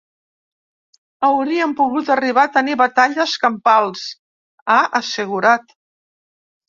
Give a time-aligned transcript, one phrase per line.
[1.27, 4.07] Hauríem pogut arribar a tenir batalles campals,
[4.75, 5.77] ha assegurat.